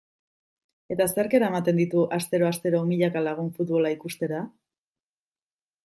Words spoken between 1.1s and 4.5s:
zerk eramaten ditu astero-astero milaka lagun futbola ikustera?